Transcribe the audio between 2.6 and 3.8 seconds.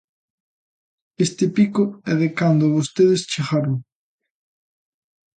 vostedes chegaron.